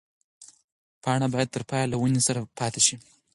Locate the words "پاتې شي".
2.59-2.95